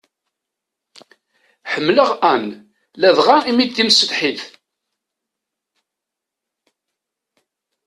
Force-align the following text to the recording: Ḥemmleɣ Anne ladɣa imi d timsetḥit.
Ḥemmleɣ 1.71 2.09
Anne 2.31 2.57
ladɣa 2.99 3.37
imi 3.49 3.65
d 3.67 3.71
timsetḥit. 3.75 4.41